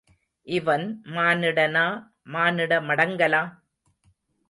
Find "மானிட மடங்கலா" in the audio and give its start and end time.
2.25-3.43